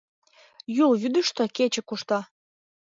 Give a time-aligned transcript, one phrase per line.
[0.85, 2.19] Юл вӱдыштӧ кече кушта